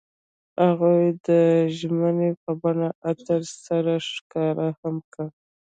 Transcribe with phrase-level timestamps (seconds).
[0.61, 1.29] هغوی د
[1.77, 5.27] ژمنې په بڼه عطر سره ښکاره هم کړه.